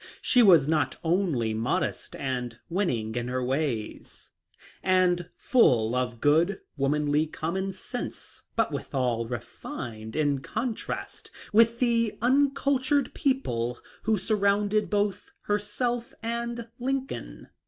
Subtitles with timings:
[0.19, 4.31] She was not only modest and winning in her ways,
[4.81, 12.17] and full of good, womanly common sense, but withal re fined, in contrast with the
[12.19, 17.49] uncultured people who surrounded both herself and Lincoln.